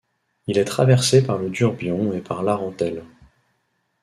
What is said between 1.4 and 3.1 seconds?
Durbion et par l'Arentèle.